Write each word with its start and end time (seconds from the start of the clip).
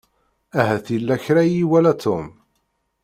Ahat 0.59 0.87
yella 0.93 1.15
kra 1.23 1.41
i 1.45 1.53
iwala 1.61 1.93
Tom. 2.03 2.25